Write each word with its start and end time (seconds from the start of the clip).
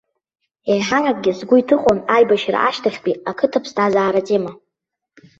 Еиҳаракгьы 0.71 1.31
сгәы 1.39 1.55
иҭыхон 1.57 1.99
аибашьра 2.15 2.59
ашьҭахьтәи 2.67 3.19
ақыҭа 3.29 3.59
ԥсҭазаара 3.63 4.19
атема. 4.21 4.51